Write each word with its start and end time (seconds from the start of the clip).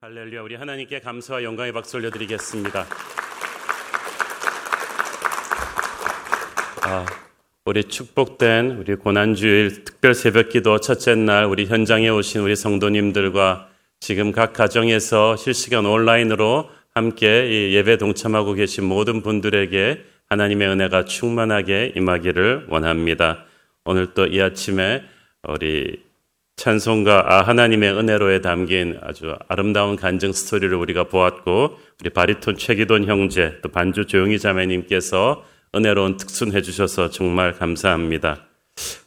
할렐루야 0.00 0.42
우리 0.42 0.54
하나님께 0.54 1.00
감사와 1.00 1.42
영광의 1.42 1.72
박수 1.72 1.96
올려드리겠습니다. 1.96 2.86
아, 6.84 7.06
우리 7.64 7.82
축복된 7.82 8.76
우리 8.76 8.94
고난주일 8.94 9.82
특별 9.82 10.14
새벽기도 10.14 10.78
첫째 10.78 11.16
날 11.16 11.46
우리 11.46 11.66
현장에 11.66 12.08
오신 12.10 12.42
우리 12.42 12.54
성도님들과 12.54 13.70
지금 13.98 14.30
각 14.30 14.52
가정에서 14.52 15.34
실시간 15.34 15.84
온라인으로 15.84 16.70
함께 16.94 17.72
예배 17.72 17.98
동참하고 17.98 18.52
계신 18.54 18.84
모든 18.84 19.20
분들에게 19.20 20.04
하나님의 20.28 20.68
은혜가 20.68 21.06
충만하게 21.06 21.94
임하기를 21.96 22.66
원합니다. 22.68 23.46
오늘 23.84 24.14
또 24.14 24.26
이 24.26 24.40
아침에 24.40 25.02
우리 25.48 26.07
찬송가 26.58 27.24
아 27.28 27.42
하나님의 27.42 27.92
은혜로에 27.92 28.40
담긴 28.40 28.98
아주 29.00 29.36
아름다운 29.46 29.94
간증 29.94 30.32
스토리를 30.32 30.74
우리가 30.74 31.04
보았고 31.04 31.78
우리 32.00 32.10
바리톤 32.10 32.56
최기돈 32.56 33.04
형제 33.04 33.60
또 33.62 33.68
반주 33.68 34.06
조용희 34.06 34.40
자매님께서 34.40 35.44
은혜로운 35.76 36.16
특순해 36.16 36.62
주셔서 36.62 37.10
정말 37.10 37.52
감사합니다. 37.52 38.48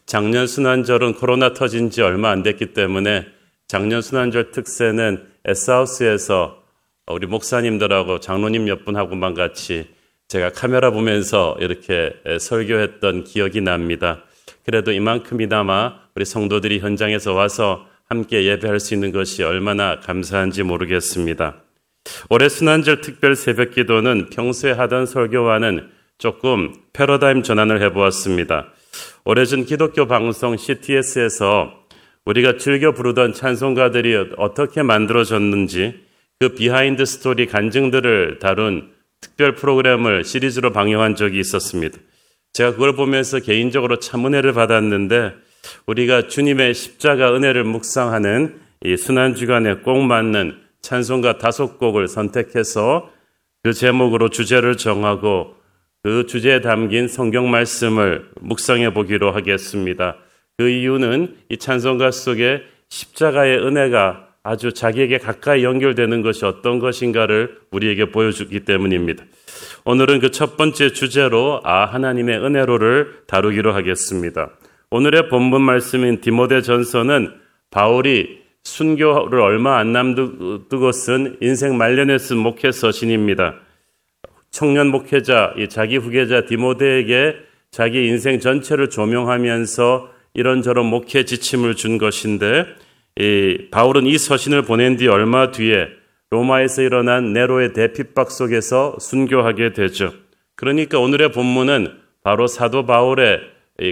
작년 0.05 0.47
순환절은 0.47 1.15
코로나 1.15 1.51
터진 1.51 1.89
지 1.89 2.01
얼마 2.01 2.29
안 2.29 2.41
됐기 2.41 2.67
때문에 2.67 3.27
작년 3.67 4.01
순환절 4.01 4.51
특세는 4.51 5.27
에스하우스에서 5.43 6.63
우리 7.07 7.27
목사님들하고 7.27 8.21
장로님 8.21 8.63
몇 8.63 8.85
분하고만 8.85 9.33
같이 9.33 9.89
제가 10.29 10.51
카메라 10.51 10.91
보면서 10.91 11.57
이렇게 11.59 12.13
설교했던 12.39 13.25
기억이 13.25 13.59
납니다. 13.59 14.23
그래도 14.65 14.91
이만큼이나마 14.91 15.95
우리 16.15 16.25
성도들이 16.25 16.79
현장에서 16.79 17.33
와서 17.33 17.87
함께 18.09 18.43
예배할 18.43 18.79
수 18.79 18.93
있는 18.93 19.11
것이 19.11 19.43
얼마나 19.43 19.99
감사한지 19.99 20.63
모르겠습니다. 20.63 21.63
올해 22.29 22.49
수난절 22.49 23.01
특별 23.01 23.35
새벽 23.35 23.71
기도는 23.71 24.29
평소에 24.29 24.71
하던 24.71 25.05
설교와는 25.05 25.89
조금 26.17 26.73
패러다임 26.93 27.41
전환을 27.41 27.81
해보았습니다. 27.81 28.67
오래전 29.23 29.65
기독교 29.65 30.07
방송 30.07 30.57
CTS에서 30.57 31.73
우리가 32.25 32.57
즐겨 32.57 32.91
부르던 32.91 33.33
찬송가들이 33.33 34.33
어떻게 34.37 34.83
만들어졌는지 34.83 36.01
그 36.39 36.49
behind 36.49 37.05
story 37.05 37.45
간증들을 37.45 38.39
다룬 38.39 38.91
특별 39.21 39.55
프로그램을 39.55 40.23
시리즈로 40.23 40.71
방영한 40.71 41.15
적이 41.15 41.39
있었습니다. 41.39 41.97
제가 42.53 42.71
그걸 42.71 42.95
보면서 42.95 43.39
개인적으로 43.39 43.99
참 43.99 44.25
은혜를 44.25 44.53
받았는데 44.53 45.33
우리가 45.85 46.27
주님의 46.27 46.73
십자가 46.73 47.33
은혜를 47.33 47.63
묵상하는 47.63 48.59
이 48.83 48.97
순환 48.97 49.35
주간에 49.35 49.75
꼭 49.75 50.01
맞는 50.01 50.59
찬송가 50.81 51.37
다섯 51.37 51.77
곡을 51.77 52.07
선택해서 52.07 53.09
그 53.63 53.73
제목으로 53.73 54.29
주제를 54.29 54.75
정하고 54.75 55.55
그 56.03 56.25
주제에 56.25 56.61
담긴 56.61 57.07
성경 57.07 57.51
말씀을 57.51 58.31
묵상해 58.41 58.91
보기로 58.93 59.31
하겠습니다. 59.31 60.17
그 60.57 60.67
이유는 60.67 61.37
이 61.49 61.57
찬송가 61.57 62.11
속에 62.11 62.63
십자가의 62.89 63.59
은혜가 63.59 64.30
아주 64.43 64.73
자기에게 64.73 65.19
가까이 65.19 65.63
연결되는 65.63 66.21
것이 66.23 66.45
어떤 66.45 66.79
것인가를 66.79 67.59
우리에게 67.71 68.11
보여주기 68.11 68.61
때문입니다. 68.61 69.23
오늘은 69.85 70.19
그 70.19 70.31
첫 70.31 70.57
번째 70.57 70.91
주제로 70.91 71.61
아 71.63 71.85
하나님의 71.85 72.39
은혜로를 72.39 73.23
다루기로 73.27 73.73
하겠습니다. 73.73 74.49
오늘의 74.89 75.29
본문 75.29 75.61
말씀인 75.61 76.21
디모데 76.21 76.61
전서는 76.61 77.33
바울이 77.69 78.41
순교를 78.63 79.39
얼마 79.39 79.77
안 79.77 79.91
남두고 79.91 80.91
쓴 80.91 81.37
인생 81.41 81.77
말년에 81.77 82.17
쓴 82.17 82.37
목회 82.37 82.71
서신입니다. 82.71 83.55
청년 84.49 84.87
목회자, 84.87 85.55
자기 85.69 85.97
후계자 85.97 86.45
디모데에게 86.45 87.35
자기 87.71 88.07
인생 88.07 88.39
전체를 88.39 88.89
조명하면서 88.89 90.11
이런저런 90.33 90.85
목회 90.85 91.23
지침을 91.25 91.75
준 91.75 91.97
것인데 91.97 92.65
이 93.19 93.67
바울은 93.71 94.05
이 94.05 94.17
서신을 94.17 94.63
보낸 94.63 94.95
뒤 94.97 95.07
얼마 95.07 95.51
뒤에 95.51 95.87
로마에서 96.29 96.81
일어난 96.81 97.33
네로의 97.33 97.73
대핍박 97.73 98.31
속에서 98.31 98.95
순교하게 98.99 99.73
되죠. 99.73 100.13
그러니까 100.55 100.99
오늘의 100.99 101.31
본문은 101.31 101.97
바로 102.23 102.47
사도 102.47 102.85
바울의 102.85 103.41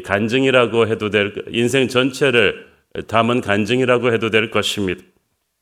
간증이라고 0.05 0.87
해도 0.87 1.09
될 1.09 1.33
인생 1.49 1.87
전체를 1.87 2.67
담은 3.07 3.41
간증이라고 3.41 4.13
해도 4.13 4.29
될 4.29 4.51
것입니다. 4.51 5.03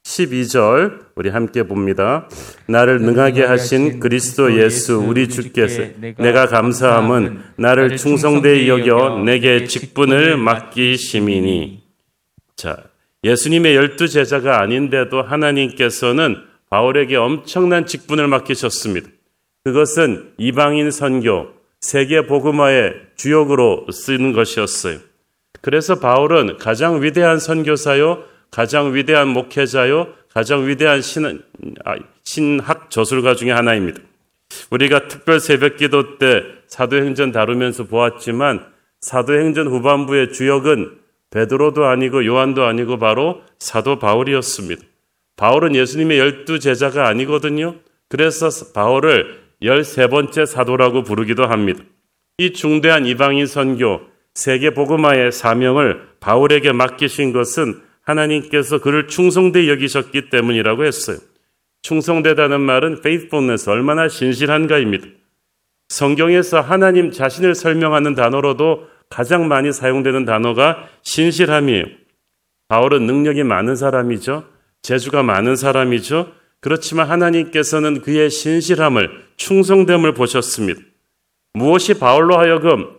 12절 0.03 1.07
우리 1.15 1.29
함께 1.29 1.63
봅니다. 1.63 2.29
나를 2.67 3.01
능하게 3.01 3.43
하신 3.43 3.99
그리스도 3.99 4.57
예수 4.57 4.95
우리 4.95 5.27
주께서 5.27 5.83
내가 6.17 6.45
감사함은 6.45 7.41
나를 7.57 7.97
충성되이 7.97 8.69
여겨 8.69 9.23
내게 9.25 9.65
직분을 9.65 10.37
맡기심이니 10.37 11.83
자 12.55 12.83
예수님의 13.23 13.75
열두 13.75 14.07
제자가 14.07 14.61
아닌데도 14.61 15.21
하나님께서는 15.21 16.37
바울에게 16.69 17.15
엄청난 17.15 17.85
직분을 17.85 18.27
맡기셨습니다. 18.27 19.09
그것은 19.63 20.33
이방인 20.37 20.91
선교, 20.91 21.49
세계 21.81 22.25
복음화의 22.25 22.93
주역으로 23.15 23.87
쓰는 23.91 24.33
것이었어요. 24.33 24.99
그래서 25.61 25.99
바울은 25.99 26.57
가장 26.57 27.01
위대한 27.01 27.39
선교사요, 27.39 28.23
가장 28.51 28.93
위대한 28.93 29.27
목회자요, 29.29 30.07
가장 30.33 30.67
위대한 30.67 31.01
신, 31.01 31.41
아, 31.83 31.95
신학 32.23 32.91
저술가 32.91 33.35
중의 33.35 33.53
하나입니다. 33.53 33.99
우리가 34.69 35.07
특별 35.07 35.39
새벽 35.39 35.77
기도 35.77 36.17
때 36.17 36.43
사도행전 36.67 37.31
다루면서 37.31 37.85
보았지만 37.85 38.65
사도행전 39.01 39.67
후반부의 39.67 40.33
주역은 40.33 40.96
베드로도 41.31 41.85
아니고 41.85 42.25
요한도 42.25 42.63
아니고 42.65 42.99
바로 42.99 43.41
사도 43.59 43.99
바울이었습니다. 43.99 44.81
바울은 45.35 45.75
예수님의 45.75 46.19
열두 46.19 46.59
제자가 46.59 47.07
아니거든요. 47.07 47.75
그래서 48.09 48.49
바울을 48.73 49.47
열세 49.61 50.07
번째 50.07 50.45
사도라고 50.45 51.03
부르기도 51.03 51.45
합니다. 51.45 51.83
이 52.37 52.53
중대한 52.53 53.05
이방인 53.05 53.45
선교, 53.45 54.01
세계 54.33 54.69
복음화의 54.71 55.31
사명을 55.31 56.07
바울에게 56.19 56.71
맡기신 56.71 57.33
것은 57.33 57.81
하나님께서 58.03 58.79
그를 58.79 59.07
충성되 59.07 59.67
여기셨기 59.67 60.29
때문이라고 60.29 60.85
했어요. 60.85 61.17
충성되다는 61.81 62.61
말은 62.61 62.97
faithfulness, 62.99 63.69
얼마나 63.69 64.07
신실한가입니다. 64.07 65.07
성경에서 65.89 66.61
하나님 66.61 67.11
자신을 67.11 67.55
설명하는 67.55 68.13
단어로도 68.13 68.87
가장 69.09 69.47
많이 69.47 69.71
사용되는 69.71 70.25
단어가 70.25 70.87
신실함이에요. 71.03 71.85
바울은 72.67 73.05
능력이 73.05 73.43
많은 73.43 73.75
사람이죠. 73.75 74.45
재주가 74.81 75.23
많은 75.23 75.55
사람이죠. 75.55 76.31
그렇지만 76.59 77.09
하나님께서는 77.09 78.01
그의 78.01 78.29
신실함을 78.29 79.25
충성됨을 79.37 80.13
보셨습니다. 80.13 80.81
무엇이 81.53 81.93
바울로 81.95 82.37
하여금 82.37 82.97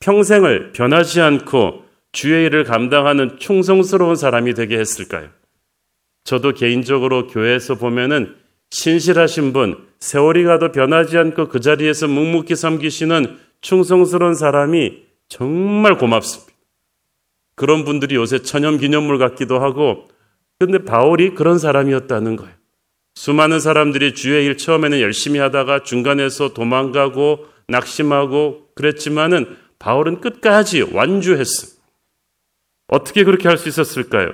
평생을 0.00 0.72
변하지 0.72 1.20
않고 1.20 1.84
주의 2.12 2.46
일을 2.46 2.64
감당하는 2.64 3.38
충성스러운 3.38 4.16
사람이 4.16 4.54
되게 4.54 4.78
했을까요? 4.78 5.28
저도 6.24 6.52
개인적으로 6.52 7.26
교회에서 7.26 7.76
보면은 7.76 8.34
신실하신 8.70 9.52
분, 9.52 9.86
세월이 10.00 10.44
가도 10.44 10.72
변하지 10.72 11.16
않고 11.18 11.48
그 11.48 11.60
자리에서 11.60 12.06
묵묵히 12.06 12.54
섬기시는 12.54 13.38
충성스러운 13.60 14.34
사람이 14.34 15.07
정말 15.28 15.98
고맙습니다. 15.98 16.52
그런 17.54 17.84
분들이 17.84 18.14
요새 18.14 18.40
천연 18.42 18.78
기념물 18.78 19.18
같기도 19.18 19.60
하고 19.60 20.08
근데 20.58 20.78
바울이 20.84 21.34
그런 21.34 21.58
사람이었다는 21.58 22.36
거예요. 22.36 22.52
수많은 23.14 23.60
사람들이 23.60 24.14
주의 24.14 24.44
일 24.46 24.56
처음에는 24.56 25.00
열심히 25.00 25.40
하다가 25.40 25.82
중간에서 25.82 26.54
도망가고 26.54 27.46
낙심하고 27.68 28.68
그랬지만은 28.74 29.56
바울은 29.78 30.20
끝까지 30.20 30.82
완주했어. 30.82 31.78
어떻게 32.88 33.24
그렇게 33.24 33.48
할 33.48 33.58
수 33.58 33.68
있었을까요? 33.68 34.32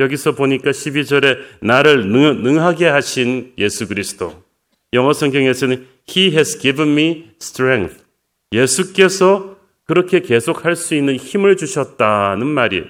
여기서 0.00 0.32
보니까 0.32 0.72
12절에 0.72 1.38
나를 1.60 2.08
능, 2.10 2.60
하게 2.60 2.86
하신 2.86 3.54
예수 3.58 3.86
그리스도. 3.86 4.42
영어 4.92 5.12
성경에서는 5.12 5.86
He 6.08 6.32
has 6.32 6.58
given 6.58 6.92
me 6.92 7.30
strength. 7.40 8.04
예수께서 8.52 9.53
그렇게 9.86 10.20
계속 10.20 10.64
할 10.64 10.76
수 10.76 10.94
있는 10.94 11.16
힘을 11.16 11.56
주셨다는 11.56 12.46
말이에요. 12.46 12.84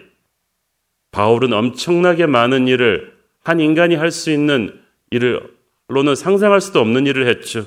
바울은 1.10 1.52
엄청나게 1.52 2.26
많은 2.26 2.68
일을 2.68 3.12
한 3.42 3.60
인간이 3.60 3.94
할 3.94 4.10
수 4.10 4.30
있는 4.30 4.80
일을로는 5.10 6.14
상상할 6.16 6.60
수도 6.60 6.80
없는 6.80 7.06
일을 7.06 7.26
했죠. 7.28 7.66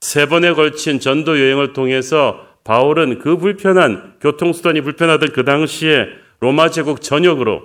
세 0.00 0.26
번에 0.26 0.52
걸친 0.52 1.00
전도 1.00 1.40
여행을 1.40 1.72
통해서 1.72 2.46
바울은 2.64 3.18
그 3.18 3.36
불편한 3.36 4.16
교통수단이 4.20 4.80
불편하던 4.82 5.30
그 5.32 5.44
당시에 5.44 6.08
로마 6.40 6.70
제국 6.70 7.00
전역으로 7.00 7.62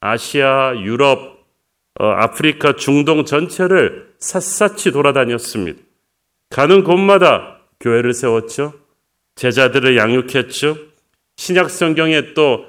아시아, 0.00 0.74
유럽, 0.76 1.46
어, 1.98 2.06
아프리카 2.06 2.74
중동 2.76 3.24
전체를 3.24 4.14
샅샅이 4.18 4.92
돌아다녔습니다. 4.92 5.80
가는 6.50 6.84
곳마다 6.84 7.58
교회를 7.80 8.12
세웠죠. 8.12 8.74
제자들을 9.36 9.96
양육했죠. 9.96 10.76
신약 11.36 11.70
성경에 11.70 12.34
또 12.34 12.66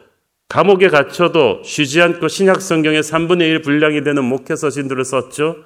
감옥에 0.48 0.90
갇혀도 0.90 1.64
쉬지 1.64 2.02
않고 2.02 2.28
신약 2.28 2.62
성경의 2.62 3.04
3분의 3.04 3.42
1 3.42 3.62
분량이 3.62 4.04
되는 4.04 4.24
목회서신들을 4.26 5.04
썼죠. 5.06 5.64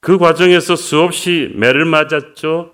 그 0.00 0.18
과정에서 0.18 0.76
수없이 0.76 1.52
매를 1.54 1.84
맞았죠. 1.84 2.72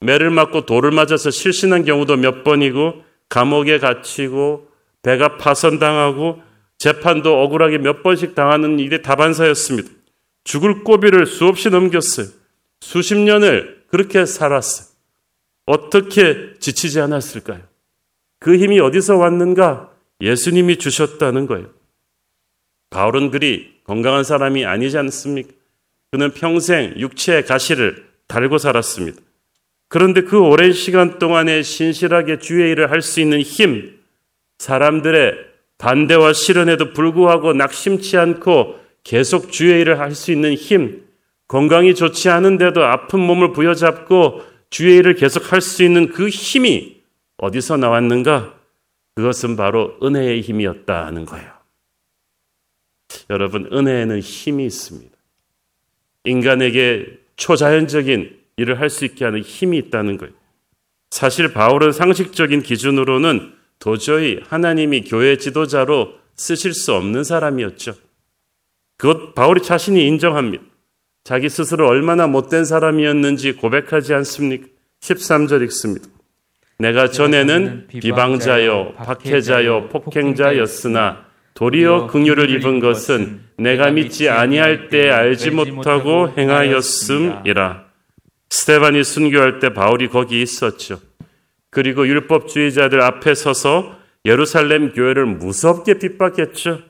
매를 0.00 0.30
맞고 0.30 0.66
돌을 0.66 0.90
맞아서 0.90 1.30
실신한 1.30 1.84
경우도 1.84 2.16
몇 2.16 2.44
번이고 2.44 3.02
감옥에 3.28 3.78
갇히고 3.78 4.68
배가 5.02 5.36
파선당하고 5.36 6.42
재판도 6.78 7.42
억울하게 7.42 7.78
몇 7.78 8.02
번씩 8.02 8.34
당하는 8.34 8.78
일이 8.78 9.02
다반사였습니다. 9.02 9.90
죽을 10.44 10.84
고비를 10.84 11.26
수없이 11.26 11.70
넘겼어요. 11.70 12.26
수십 12.80 13.16
년을 13.16 13.84
그렇게 13.88 14.26
살았어요. 14.26 14.93
어떻게 15.66 16.54
지치지 16.58 17.00
않았을까요? 17.00 17.60
그 18.38 18.56
힘이 18.56 18.80
어디서 18.80 19.16
왔는가? 19.16 19.90
예수님이 20.20 20.78
주셨다는 20.78 21.46
거예요. 21.46 21.68
바울은 22.90 23.30
그리 23.30 23.74
건강한 23.84 24.24
사람이 24.24 24.64
아니지 24.64 24.96
않습니까? 24.98 25.50
그는 26.10 26.32
평생 26.32 26.94
육체의 26.96 27.44
가시를 27.44 28.06
달고 28.28 28.58
살았습니다. 28.58 29.20
그런데 29.88 30.22
그 30.22 30.38
오랜 30.40 30.72
시간 30.72 31.18
동안에 31.18 31.62
신실하게 31.62 32.38
주의 32.38 32.70
일을 32.72 32.90
할 32.90 33.02
수 33.02 33.20
있는 33.20 33.40
힘, 33.40 33.98
사람들의 34.58 35.34
반대와 35.78 36.32
실현에도 36.32 36.92
불구하고 36.92 37.52
낙심치 37.52 38.16
않고 38.16 38.78
계속 39.02 39.50
주의 39.52 39.80
일을 39.80 39.98
할 39.98 40.12
수 40.14 40.32
있는 40.32 40.54
힘, 40.54 41.02
건강이 41.48 41.94
좋지 41.94 42.30
않은데도 42.30 42.84
아픈 42.84 43.20
몸을 43.20 43.52
부여잡고 43.52 44.42
주의 44.74 44.96
일을 44.96 45.14
계속 45.14 45.52
할 45.52 45.60
수 45.60 45.84
있는 45.84 46.08
그 46.08 46.28
힘이 46.28 47.00
어디서 47.36 47.76
나왔는가? 47.76 48.58
그것은 49.14 49.54
바로 49.54 49.96
은혜의 50.02 50.40
힘이었다는 50.40 51.26
거예요. 51.26 51.48
여러분, 53.30 53.68
은혜에는 53.72 54.18
힘이 54.18 54.66
있습니다. 54.66 55.16
인간에게 56.24 57.20
초자연적인 57.36 58.36
일을 58.56 58.80
할 58.80 58.90
수 58.90 59.04
있게 59.04 59.24
하는 59.24 59.42
힘이 59.42 59.78
있다는 59.78 60.18
거예요. 60.18 60.34
사실 61.12 61.52
바울은 61.52 61.92
상식적인 61.92 62.62
기준으로는 62.62 63.54
도저히 63.78 64.40
하나님이 64.42 65.04
교회 65.04 65.38
지도자로 65.38 66.18
쓰실 66.34 66.74
수 66.74 66.94
없는 66.94 67.22
사람이었죠. 67.22 67.94
그것 68.96 69.36
바울이 69.36 69.62
자신이 69.62 70.04
인정합니다. 70.04 70.64
자기 71.24 71.48
스스로 71.48 71.88
얼마나 71.88 72.26
못된 72.26 72.66
사람이었는지 72.66 73.52
고백하지 73.52 74.12
않습니까? 74.12 74.68
13절 75.00 75.62
읽습니다. 75.64 76.06
내가 76.78 77.08
전에는 77.08 77.86
비방자요, 77.88 78.92
박해자요, 78.94 79.88
폭행자였으나 79.88 81.24
도리어 81.54 82.08
긍휼을 82.08 82.50
입은 82.50 82.80
것은 82.80 83.40
내가 83.56 83.90
믿지 83.90 84.28
아니할 84.28 84.90
때 84.90 85.08
알지 85.08 85.50
못하고 85.52 86.34
행하였음이라. 86.36 87.84
스테반이 88.50 89.02
순교할 89.02 89.60
때 89.60 89.72
바울이 89.72 90.08
거기 90.08 90.42
있었죠. 90.42 91.00
그리고 91.70 92.06
율법주의자들 92.06 93.00
앞에 93.00 93.34
서서 93.34 93.96
예루살렘 94.26 94.92
교회를 94.92 95.26
무섭게 95.26 95.94
핍박했죠. 95.98 96.82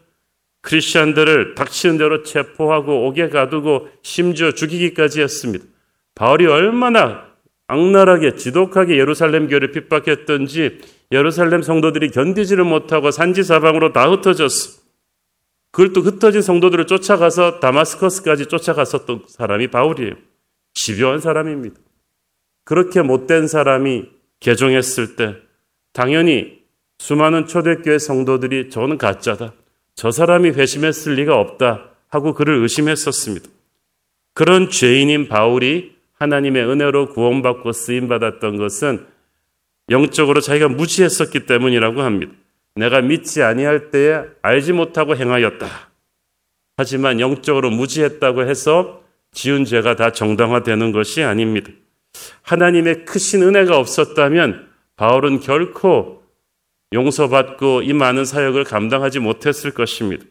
크리스천들을 0.64 1.55
닥치는 1.55 1.99
대로 1.99 2.22
체포하고 2.22 3.06
옥에 3.06 3.28
가두고 3.28 3.88
심지어 4.02 4.52
죽이기까지 4.52 5.20
했습니다. 5.20 5.64
바울이 6.14 6.46
얼마나 6.46 7.26
악랄하게 7.66 8.37
지독하게 8.37 8.96
예루살렘 8.96 9.46
교회를 9.46 9.72
핍박했던지 9.72 10.81
예루살렘 11.12 11.62
성도들이 11.62 12.11
견디지를 12.11 12.64
못하고 12.64 13.11
산지 13.11 13.43
사방으로 13.43 13.93
다 13.93 14.11
흩어졌어. 14.11 14.82
그걸 15.70 15.93
또 15.93 16.00
흩어진 16.00 16.40
성도들을 16.40 16.87
쫓아가서 16.87 17.61
다마스커스까지 17.61 18.46
쫓아갔었던 18.46 19.25
사람이 19.28 19.69
바울이에요. 19.69 20.14
집요한 20.72 21.20
사람입니다. 21.20 21.76
그렇게 22.64 23.02
못된 23.02 23.49
사람이 23.49 24.06
개종했을 24.40 25.16
때 25.16 25.37
당연히 25.93 26.62
수많은 26.99 27.46
초대교회 27.46 27.99
성도들이 27.99 28.70
저는 28.70 28.99
가짜다. 28.99 29.52
저 29.94 30.11
사람이 30.11 30.50
회심했을 30.50 31.14
리가 31.14 31.38
없다 31.38 31.91
하고 32.08 32.35
그를 32.35 32.56
의심했었습니다. 32.62 33.49
그런 34.35 34.69
죄인인 34.70 35.29
바울이 35.29 35.94
하나님의 36.19 36.64
은혜로 36.64 37.11
구원받고 37.11 37.73
쓰임받았던 37.73 38.56
것은 38.56 39.06
영적으로 39.91 40.41
자기가 40.41 40.69
무지했었기 40.69 41.46
때문이라고 41.46 42.02
합니다. 42.02 42.32
내가 42.75 43.00
믿지 43.00 43.43
아니할 43.43 43.91
때에 43.91 44.23
알지 44.43 44.73
못하고 44.73 45.17
행하였다. 45.17 45.67
하지만 46.76 47.20
영적으로 47.20 47.70
무지했다고 47.70 48.49
해서 48.49 49.02
지은 49.32 49.64
죄가 49.64 49.94
다 49.97 50.11
정당화되는 50.11 50.93
것이 50.93 51.23
아닙니다. 51.23 51.70
하나님의 52.43 53.05
크신 53.05 53.43
은혜가 53.43 53.79
없었다면 53.79 54.69
바울은 54.97 55.40
결코 55.40 56.24
용서받고 56.94 57.82
이 57.82 57.93
많은 57.93 58.25
사역을 58.25 58.64
감당하지 58.64 59.19
못했을 59.19 59.73
것입니다. 59.73 60.25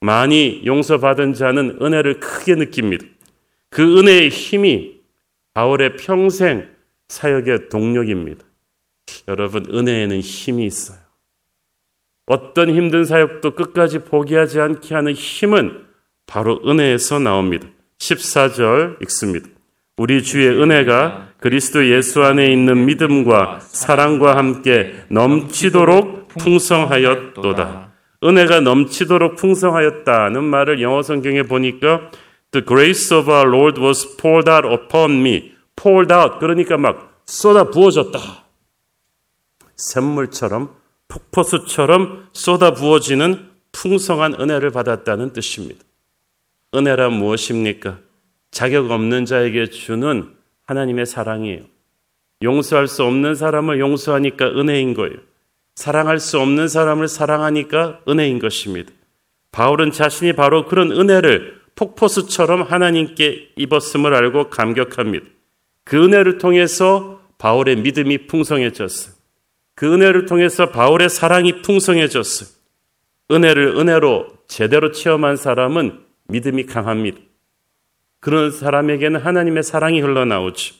많이 0.00 0.62
용서받은 0.64 1.34
자는 1.34 1.78
은혜를 1.82 2.20
크게 2.20 2.54
느낍니다. 2.54 3.04
그 3.68 3.98
은혜의 3.98 4.30
힘이 4.30 5.00
바울의 5.54 5.96
평생 5.96 6.68
사역의 7.08 7.68
동력입니다. 7.68 8.44
여러분, 9.28 9.66
은혜에는 9.68 10.20
힘이 10.20 10.66
있어요. 10.66 10.98
어떤 12.26 12.70
힘든 12.70 13.04
사역도 13.04 13.54
끝까지 13.54 14.00
포기하지 14.00 14.60
않게 14.60 14.94
하는 14.94 15.12
힘은 15.12 15.84
바로 16.26 16.60
은혜에서 16.64 17.18
나옵니다. 17.18 17.68
14절 17.98 19.02
읽습니다. 19.02 19.48
우리 19.96 20.22
주의 20.22 20.48
은혜가 20.48 21.31
그리스도 21.42 21.90
예수 21.90 22.22
안에 22.22 22.52
있는 22.52 22.86
믿음과 22.86 23.58
사랑과 23.62 24.36
함께 24.36 24.94
넘치도록 25.08 26.28
풍성하였도다. 26.38 27.92
은혜가 28.22 28.60
넘치도록 28.60 29.34
풍성하였다는 29.34 30.44
말을 30.44 30.80
영어 30.80 31.02
성경에 31.02 31.42
보니까 31.42 32.12
The 32.52 32.64
grace 32.64 33.16
of 33.16 33.28
our 33.28 33.48
Lord 33.48 33.80
was 33.80 34.16
poured 34.16 34.48
out 34.48 34.68
upon 34.68 35.18
me. 35.18 35.52
poured 35.74 36.14
out 36.14 36.38
그러니까 36.38 36.76
막 36.76 37.20
쏟아 37.26 37.64
부어졌다. 37.64 38.20
샘물처럼 39.76 40.76
폭포수처럼 41.08 42.28
쏟아 42.32 42.72
부어지는 42.72 43.50
풍성한 43.72 44.36
은혜를 44.38 44.70
받았다는 44.70 45.32
뜻입니다. 45.32 45.80
은혜란 46.72 47.14
무엇입니까? 47.14 47.98
자격 48.52 48.92
없는 48.92 49.24
자에게 49.24 49.66
주는 49.70 50.40
하나님의 50.66 51.06
사랑이에요. 51.06 51.62
용서할 52.42 52.88
수 52.88 53.04
없는 53.04 53.34
사람을 53.34 53.80
용서하니까 53.80 54.46
은혜인 54.58 54.94
거예요. 54.94 55.16
사랑할 55.74 56.18
수 56.18 56.38
없는 56.38 56.68
사람을 56.68 57.08
사랑하니까 57.08 58.00
은혜인 58.08 58.38
것입니다. 58.38 58.92
바울은 59.52 59.92
자신이 59.92 60.32
바로 60.34 60.66
그런 60.66 60.92
은혜를 60.92 61.60
폭포수처럼 61.74 62.62
하나님께 62.62 63.52
입었음을 63.56 64.14
알고 64.14 64.50
감격합니다. 64.50 65.26
그 65.84 66.04
은혜를 66.04 66.38
통해서 66.38 67.20
바울의 67.38 67.76
믿음이 67.76 68.26
풍성해졌어요. 68.26 69.14
그 69.74 69.92
은혜를 69.92 70.26
통해서 70.26 70.70
바울의 70.70 71.08
사랑이 71.08 71.62
풍성해졌어요. 71.62 72.48
은혜를 73.30 73.76
은혜로 73.78 74.28
제대로 74.46 74.92
체험한 74.92 75.36
사람은 75.36 76.00
믿음이 76.28 76.66
강합니다. 76.66 77.18
그런 78.22 78.52
사람에게는 78.52 79.18
하나님의 79.18 79.64
사랑이 79.64 80.00
흘러나오죠. 80.00 80.76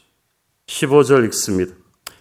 15절 0.69 1.25
읽습니다. 1.27 1.75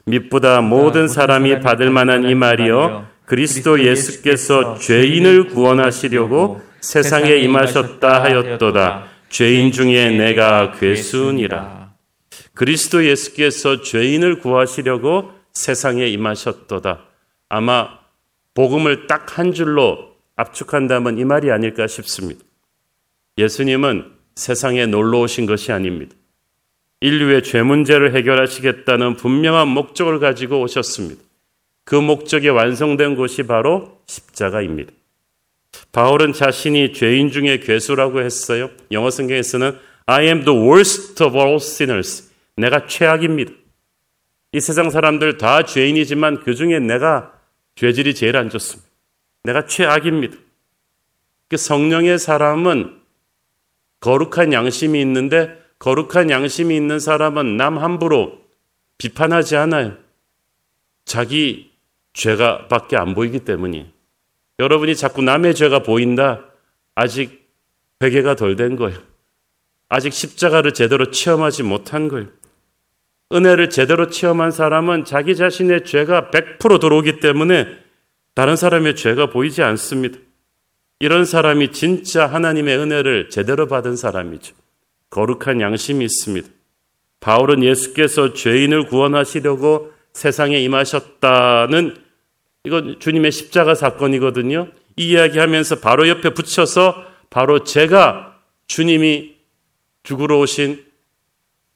밑보다 0.06 0.62
모든 0.62 1.08
사람이 1.08 1.60
받을 1.60 1.92
만한 1.92 2.24
이 2.24 2.34
말이요. 2.34 3.08
그리스도 3.26 3.86
예수께서 3.86 4.80
죄인을 4.80 5.50
구원하시려고 5.50 6.62
세상에 6.82 7.36
임하셨다 7.36 8.24
하였도다. 8.24 9.06
죄인 9.30 9.72
중에 9.72 10.10
내가 10.10 10.72
괴수니라. 10.72 11.94
그리스도 12.56 13.06
예수께서 13.06 13.82
죄인을 13.82 14.40
구하시려고 14.40 15.34
세상에 15.54 16.08
임하셨도다. 16.08 17.00
아마 17.48 18.00
복음을 18.56 19.06
딱 19.06 19.38
한 19.38 19.54
줄로 19.54 20.16
압축한다면 20.36 21.20
이 21.20 21.26
말이 21.26 21.52
아닐까 21.52 21.86
싶습니다. 21.86 22.44
예수님은 23.38 24.21
세상에 24.36 24.86
놀러 24.86 25.20
오신 25.20 25.46
것이 25.46 25.72
아닙니다. 25.72 26.16
인류의 27.02 27.44
죄 27.44 27.64
문제를 27.64 28.16
해결하시겠다는 28.16 29.16
분명한 29.16 29.68
목적을 29.68 30.20
가지고 30.20 30.62
오셨습니다. 30.62 31.22
그 31.84 31.96
목적이 31.96 32.50
완성된 32.50 33.16
곳이 33.16 33.44
바로 33.44 34.02
십자가입니다. 34.06 34.92
바울은 35.92 36.34
자신이 36.34 36.94
죄인 36.94 37.32
중에 37.32 37.60
괴수라고 37.60 38.22
했어요. 38.22 38.70
영어 38.92 39.10
성경에서는 39.10 39.78
I 40.06 40.26
am 40.28 40.46
the 40.46 40.58
worst 40.58 41.24
of 41.24 41.38
all 41.38 41.56
sinners. 41.56 42.32
내가 42.56 42.86
최악입니다. 42.86 43.52
이 44.54 44.60
세상 44.60 44.90
사람들 44.90 45.38
다 45.38 45.64
죄인이지만 45.64 46.42
그 46.42 46.56
중에 46.56 46.80
내가 46.80 47.34
죄질이 47.76 48.14
제일 48.14 48.38
안 48.38 48.50
좋습니다. 48.50 48.90
내가 49.44 49.66
최악입니다. 49.66 50.38
그 51.48 51.58
성령의 51.58 52.20
사람은 52.20 53.01
거룩한 54.02 54.52
양심이 54.52 55.00
있는데 55.02 55.58
거룩한 55.80 56.30
양심이 56.30 56.76
있는 56.76 57.00
사람은 57.00 57.58
남 57.58 57.78
함부로 57.78 58.40
비판하지 58.98 59.56
않아요. 59.56 59.98
자기 61.06 61.72
죄가 62.14 62.68
밖에 62.68 62.98
안 62.98 63.16
보이기 63.16 63.40
때문이. 63.40 63.92
여러분이 64.60 64.96
자꾸 64.96 65.22
남의 65.22 65.56
죄가 65.56 65.82
보인다. 65.84 66.46
아직 66.94 67.50
회개가 68.04 68.36
덜 68.36 68.56
된 68.56 68.76
거예요. 68.76 69.00
아직 69.90 70.14
십자가를 70.14 70.74
제대로 70.74 71.10
체험하지 71.10 71.64
못한 71.64 72.08
거예요. 72.08 72.28
은혜를 73.34 73.70
제대로 73.70 74.08
체험한 74.10 74.52
사람은 74.52 75.06
자기 75.06 75.36
자신의 75.36 75.86
죄가 75.86 76.32
100% 76.32 76.80
들어오기 76.80 77.20
때문에 77.20 77.68
다른 78.34 78.56
사람의 78.56 78.96
죄가 78.96 79.30
보이지 79.30 79.62
않습니다. 79.64 80.20
이런 81.02 81.26
사람이 81.26 81.72
진짜 81.72 82.28
하나님의 82.28 82.78
은혜를 82.78 83.32
제대로 83.32 83.68
받은 83.68 83.96
사람이죠. 83.96 84.54
거룩한 85.10 85.60
양심이 85.60 86.06
있습니다. 86.06 86.48
바울은 87.20 87.64
예수께서 87.64 88.34
죄인을 88.34 88.86
구원하시려고 88.86 89.92
세상에 90.14 90.60
임하셨다는 90.60 91.98
이건 92.66 93.00
주님의 93.00 93.32
십자가 93.32 93.74
사건이거든요. 93.74 94.68
이 94.96 95.10
이야기 95.10 95.40
하면서 95.40 95.80
바로 95.80 96.08
옆에 96.08 96.36
붙여서 96.36 97.04
바로 97.32 97.64
제가 97.64 98.40
주님이 98.68 99.38
죽으러 100.04 100.38
오신 100.38 100.86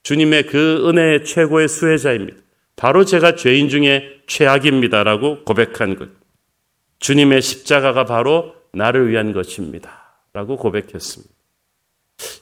주님의 0.04 0.46
그 0.46 0.88
은혜의 0.88 1.26
최고의 1.26 1.68
수혜자입니다. 1.68 2.38
바로 2.76 3.06
제가 3.06 3.36
죄인 3.36 3.70
중에 3.70 4.22
최악입니다라고 4.28 5.46
고백한 5.46 5.96
것. 5.96 6.10
주님의 7.00 7.42
십자가가 7.42 8.06
바로 8.06 8.54
나를 8.76 9.10
위한 9.10 9.32
것입니다. 9.32 10.20
라고 10.34 10.58
고백했습니다. 10.58 11.34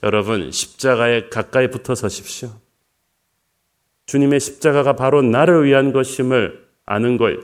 여러분, 0.04 0.52
십자가에 0.52 1.30
가까이 1.30 1.70
붙어 1.70 1.96
서십시오. 1.96 2.50
주님의 4.06 4.40
십자가가 4.40 4.94
바로 4.94 5.22
나를 5.22 5.66
위한 5.66 5.94
것임을 5.94 6.68
아는 6.86 7.18
거예요. 7.18 7.40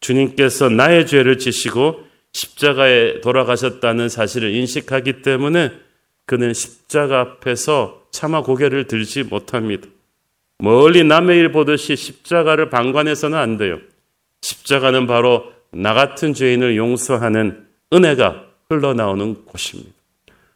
주님께서 0.00 0.68
나의 0.68 1.06
죄를 1.06 1.38
지시고 1.38 2.00
십자가에 2.32 3.20
돌아가셨다는 3.20 4.08
사실을 4.08 4.54
인식하기 4.54 5.22
때문에 5.22 5.72
그는 6.24 6.54
십자가 6.54 7.20
앞에서 7.20 8.06
차마 8.10 8.42
고개를 8.42 8.86
들지 8.86 9.22
못합니다. 9.22 9.88
멀리 10.58 11.04
남의 11.04 11.38
일 11.38 11.52
보듯이 11.52 11.96
십자가를 11.96 12.70
방관해서는 12.70 13.36
안 13.36 13.58
돼요. 13.58 13.78
십자가는 14.40 15.06
바로 15.06 15.52
나 15.72 15.92
같은 15.92 16.34
죄인을 16.34 16.76
용서하는 16.76 17.66
은혜가 17.92 18.46
흘러나오는 18.68 19.44
곳입니다. 19.44 19.92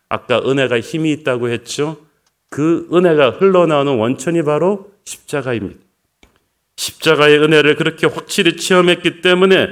아까 0.09 0.39
은혜가 0.39 0.81
힘이 0.81 1.13
있다고 1.13 1.49
했죠? 1.49 1.99
그 2.49 2.89
은혜가 2.93 3.31
흘러나오는 3.33 3.97
원천이 3.97 4.43
바로 4.43 4.93
십자가입니다. 5.05 5.81
십자가의 6.77 7.39
은혜를 7.39 7.77
그렇게 7.77 8.07
확실히 8.07 8.57
체험했기 8.57 9.21
때문에 9.21 9.69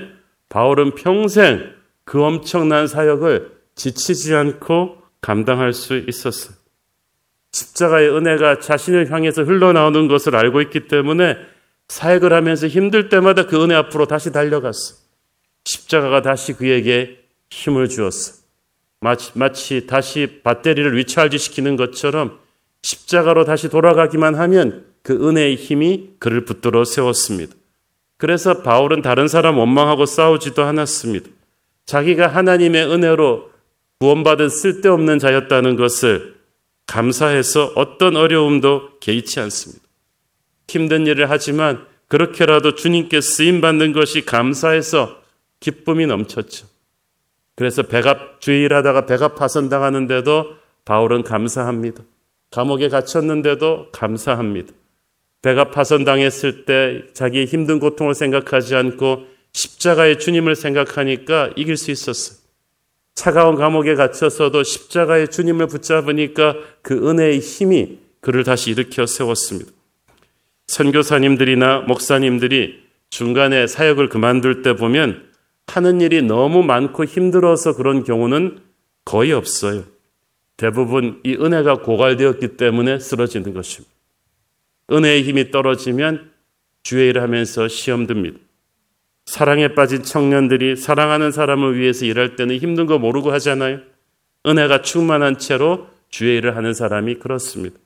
바울은 0.49 0.95
평생 0.95 1.73
그 2.05 2.23
엄청난 2.23 2.87
사역을 2.87 3.53
지치지 3.75 4.35
않고 4.35 4.99
감당할 5.21 5.73
수 5.73 5.97
있었어요. 5.97 6.55
십자가의 7.53 8.11
은혜가 8.11 8.59
자신을 8.59 9.11
향해서 9.11 9.45
흘러나오는 9.45 10.09
것을 10.09 10.35
알고 10.35 10.61
있기 10.63 10.89
때문에 10.89 11.37
사역을 11.89 12.33
하면서 12.33 12.67
힘들 12.67 13.09
때마다 13.09 13.47
그 13.47 13.63
은혜 13.63 13.75
앞으로 13.75 14.07
다시 14.07 14.33
달려갔어. 14.33 14.97
십자가가 15.65 16.23
다시 16.23 16.55
그에게 16.55 17.24
힘을 17.55 17.89
주었어. 17.89 18.43
마치, 19.01 19.31
마치 19.35 19.87
다시 19.87 20.41
배터리를 20.43 20.97
위치할지 20.97 21.39
시키는 21.39 21.77
것처럼 21.77 22.39
십자가로 22.83 23.45
다시 23.45 23.69
돌아가기만 23.69 24.35
하면 24.35 24.87
그 25.03 25.29
은혜의 25.29 25.57
힘이 25.57 26.11
그를 26.19 26.45
붙들어 26.45 26.85
세웠습니다. 26.85 27.55
그래서 28.17 28.63
바울은 28.63 29.03
다른 29.03 29.29
사람 29.29 29.59
원망하고 29.59 30.07
싸우지도 30.07 30.63
않았습니다. 30.65 31.29
자기가 31.87 32.29
하나님의 32.29 32.91
은혜로 32.91 33.51
구원받은 34.01 34.49
쓸데없는 34.49 35.19
자였다는 35.19 35.77
것을 35.77 36.35
감사해서 36.87 37.73
어떤 37.77 38.17
어려움도 38.17 38.99
개의치 39.01 39.41
않습니다. 39.41 39.83
힘든 40.69 41.07
일을 41.07 41.31
하지만 41.31 41.87
그렇게라도 42.09 42.75
주님께 42.75 43.21
쓰임 43.21 43.61
받는 43.61 43.93
것이 43.93 44.25
감사해서 44.25 45.23
기쁨이 45.61 46.07
넘쳤죠. 46.07 46.74
그래서 47.57 47.83
배가 47.83 48.37
주일하다가 48.41 49.07
배가 49.07 49.35
파손당하는데도 49.35 50.57
바울은 50.85 51.23
감사합니다. 51.23 52.03
감옥에 52.51 52.89
갇혔는데도 52.89 53.91
감사합니다. 53.93 54.73
배가 55.43 55.71
파손당했을 55.71 56.65
때 56.65 57.03
자기의 57.13 57.47
힘든 57.47 57.79
고통을 57.79 58.15
생각하지 58.15 58.75
않고 58.77 59.27
십자가의 59.53 60.19
주님을 60.19 60.57
생각하니까 60.57 61.51
이길 61.57 61.77
수 61.77 61.91
있었어요. 61.91 62.39
차가운 63.15 63.55
감옥에 63.55 63.95
갇혀서도 63.95 64.63
십자가의 64.63 65.29
주님을 65.29 65.69
붙잡으니까 65.69 66.57
그 66.83 67.09
은혜의 67.09 67.39
힘이 67.39 67.99
그를 68.21 68.43
다시 68.43 68.71
일으켜 68.71 69.07
세웠습니다. 69.07 69.71
선교사님들이나 70.67 71.81
목사님들이 71.81 72.83
중간에 73.11 73.67
사역을 73.67 74.09
그만둘 74.09 74.63
때 74.63 74.75
보면 74.75 75.34
하는 75.67 76.01
일이 76.01 76.23
너무 76.23 76.63
많고 76.63 77.05
힘들어서 77.05 77.75
그런 77.75 78.05
경우는 78.05 78.59
거의 79.05 79.33
없어요. 79.33 79.85
대부분 80.57 81.21
이 81.25 81.35
은혜가 81.35 81.81
고갈되었기 81.81 82.57
때문에 82.57 82.99
쓰러지는 82.99 83.55
것입니다. 83.55 83.93
은혜의 84.93 85.23
힘이 85.23 85.51
떨어지면 85.51 86.31
주의 86.83 87.09
일을 87.09 87.23
하면서 87.23 87.67
시험 87.67 88.07
듭니다. 88.07 88.39
사랑에 89.27 89.69
빠진 89.75 90.03
청년들이 90.03 90.77
사랑하는 90.77 91.33
사람을 91.33 91.79
위해서 91.79 92.05
일할 92.05 92.37
때는 92.37 92.57
힘든 92.57 92.87
거 92.87 92.99
모르고 92.99 93.33
하잖아요. 93.33 93.81
은혜가 94.47 94.83
충만한 94.83 95.39
채로 95.39 95.89
주의 96.11 96.37
일을 96.37 96.57
하는 96.57 96.75
사람이 96.75 97.17
그렇습니다. 97.17 97.77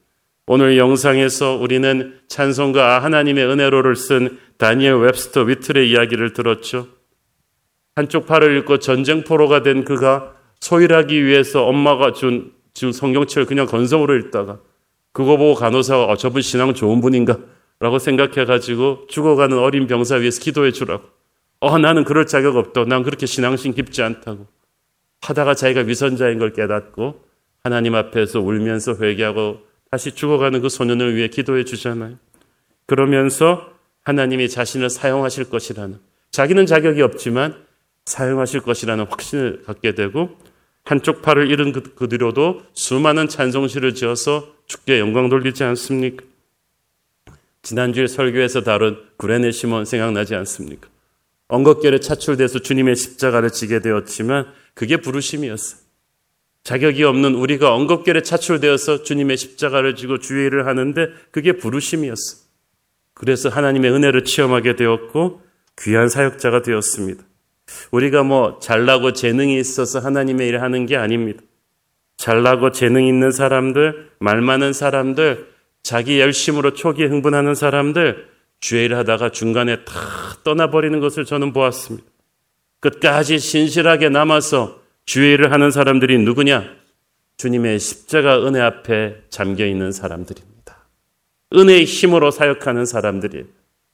오늘 0.47 0.77
영상에서 0.77 1.57
우리는 1.57 2.19
찬송가 2.27 3.03
하나님의 3.05 3.47
은혜로를 3.47 3.95
쓴 3.97 4.39
다니엘 4.57 4.97
웹스터 4.97 5.43
위틀의 5.43 5.89
이야기를 5.91 6.33
들었죠. 6.33 6.89
한쪽 7.99 8.27
팔을 8.27 8.53
잃고 8.59 8.79
전쟁포로가 8.79 9.65
된 9.65 9.85
그가 9.85 10.33
소일하기 10.61 11.25
위해서 11.25 11.65
엄마가 11.65 12.13
준 12.13 12.53
지금 12.73 12.93
성경책을 12.93 13.47
그냥 13.47 13.67
건성으로 13.67 14.15
읽다가 14.15 14.61
그거 15.11 15.37
보고 15.37 15.55
간호사가 15.57 16.05
어, 16.05 16.17
저분 16.17 16.41
신앙 16.43 16.75
좋은 16.75 17.01
분인가? 17.01 17.39
라고 17.81 17.99
생각해가지고 17.99 19.09
죽어가는 19.09 19.59
어린 19.59 19.89
병사 19.89 20.15
위해서 20.17 20.41
기도해 20.41 20.71
주라고. 20.71 21.09
어, 21.59 21.77
나는 21.79 22.05
그럴 22.05 22.27
자격 22.27 22.55
없다. 22.55 22.85
난 22.85 23.03
그렇게 23.03 23.27
신앙심 23.27 23.75
깊지 23.75 24.01
않다고. 24.03 24.47
하다가 25.23 25.55
자기가 25.55 25.81
위선자인 25.81 26.39
걸 26.39 26.53
깨닫고 26.53 27.25
하나님 27.65 27.97
앞에서 27.97 28.39
울면서 28.39 28.95
회개하고 29.01 29.59
다시 29.91 30.13
죽어가는 30.13 30.61
그 30.61 30.69
소년을 30.69 31.17
위해 31.17 31.27
기도해 31.27 31.65
주잖아요. 31.65 32.15
그러면서 32.87 33.73
하나님이 34.05 34.49
자신을 34.49 34.89
사용하실 34.89 35.51
것이라는 35.51 35.99
자기는 36.31 36.67
자격이 36.67 37.03
없지만 37.03 37.67
사용하실 38.09 38.61
것이라는 38.61 39.07
확신을 39.07 39.63
갖게 39.65 39.95
되고 39.95 40.37
한쪽 40.85 41.21
팔을 41.21 41.51
잃은 41.51 41.73
그, 41.73 41.83
그 41.95 42.09
뒤로도 42.09 42.63
수많은 42.73 43.29
찬송시를 43.29 43.95
지어서 43.95 44.55
주께 44.67 44.99
영광 44.99 45.29
돌리지 45.29 45.63
않습니까? 45.65 46.25
지난주에 47.63 48.07
설교에서 48.07 48.63
다룬 48.63 49.05
구레네 49.19 49.51
시몬 49.51 49.85
생각나지 49.85 50.35
않습니까? 50.35 50.89
엉겁결에 51.49 52.01
차출돼서 52.01 52.61
주님의 52.61 52.97
십자가를 52.97 53.51
지게 53.51 53.81
되었지만 53.81 54.47
그게 54.73 54.97
부르심이었어. 54.97 55.77
자격이 56.65 57.05
없는 57.05 57.35
우리가 57.35 57.75
엉겁결에 57.75 58.23
차출되어서 58.23 59.03
주님의 59.03 59.37
십자가를 59.37 59.97
지고 59.97 60.19
주의를 60.19 60.67
하는데 60.67 61.09
그게 61.31 61.53
부르심이었어. 61.53 62.49
그래서 63.13 63.49
하나님의 63.49 63.91
은혜를 63.91 64.25
체험하게 64.25 64.77
되었고 64.77 65.43
귀한 65.81 66.09
사역자가 66.09 66.63
되었습니다. 66.63 67.28
우리가 67.91 68.23
뭐 68.23 68.59
잘나고 68.61 69.13
재능이 69.13 69.59
있어서 69.59 69.99
하나님의 70.01 70.49
일을 70.49 70.63
하는 70.63 70.87
게 70.87 70.97
아닙니다. 70.97 71.43
잘나고 72.17 72.73
재능 72.73 73.07
있는 73.07 73.31
사람들, 73.31 74.11
말 74.19 74.41
많은 74.41 74.73
사람들, 74.73 75.49
자기 75.83 76.21
열심으로 76.21 76.75
초기에 76.75 77.07
흥분하는 77.07 77.55
사람들, 77.55 78.29
주의를 78.61 78.97
하다가 78.99 79.31
중간에 79.31 79.85
다 79.85 79.95
떠나버리는 80.45 80.99
것을 81.01 81.25
저는 81.25 81.53
보았습니다. 81.53 82.07
끝까지 82.81 83.39
신실하게 83.39 84.09
남아서 84.09 84.81
주의 85.07 85.35
일을 85.35 85.53
하는 85.53 85.71
사람들이 85.71 86.19
누구냐? 86.19 86.65
주님의 87.39 87.79
십자가 87.79 88.45
은혜 88.45 88.61
앞에 88.61 89.23
잠겨 89.31 89.65
있는 89.65 89.93
사람들입니다. 89.93 90.89
은혜의 91.55 91.85
힘으로 91.85 92.31
사역하는 92.31 92.85
사람들이 92.85 93.45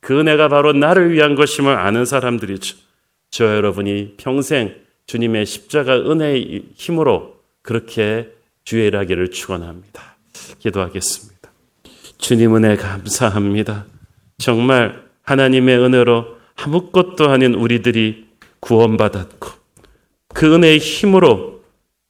그 0.00 0.18
은혜가 0.18 0.48
바로 0.48 0.72
나를 0.72 1.12
위한 1.12 1.34
것임을 1.34 1.76
아는 1.76 2.04
사람들이죠. 2.04 2.76
저 3.34 3.56
여러분이 3.56 4.14
평생 4.16 4.76
주님의 5.06 5.44
십자가 5.44 5.96
은혜의 5.96 6.66
힘으로 6.76 7.40
그렇게 7.62 8.30
주의 8.62 8.86
일하기를 8.86 9.32
축원합니다. 9.32 10.18
기도하겠습니다. 10.60 11.50
주님 12.16 12.54
은혜 12.54 12.76
감사합니다. 12.76 13.86
정말 14.38 15.02
하나님의 15.22 15.78
은혜로 15.78 16.36
아무것도 16.54 17.28
아닌 17.28 17.54
우리들이 17.54 18.28
구원받았고 18.60 19.48
그 20.32 20.54
은혜의 20.54 20.78
힘으로 20.78 21.64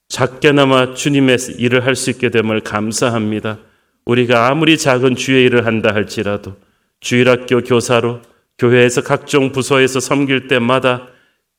작게나마 0.09 0.93
주님의 0.93 1.38
일을 1.57 1.87
할 1.87 1.97
수 1.97 2.11
있게 2.11 2.28
됨을 2.28 2.61
감사합니다. 2.61 3.61
우리가 4.04 4.49
아무리 4.49 4.76
작은 4.76 5.16
주의 5.16 5.47
일을 5.47 5.64
한다 5.64 5.95
할지라도 5.95 6.57
주일학교 7.00 7.62
교사로 7.62 8.21
교회에서 8.59 9.00
각종 9.00 9.52
부서에서 9.52 10.00
섬길 10.00 10.49
때마다 10.49 11.13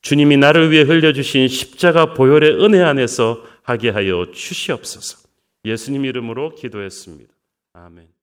주님이 0.06 0.38
나를 0.38 0.70
위해 0.70 0.84
흘려주신 0.84 1.48
십자가 1.48 2.14
보혈의 2.14 2.64
은혜 2.64 2.80
안에서 2.80 3.44
하게 3.64 3.90
하여 3.90 4.28
주시옵소서. 4.32 5.28
예수님 5.66 6.06
이름으로 6.06 6.54
기도했습니다. 6.54 7.34
아멘. 7.74 8.15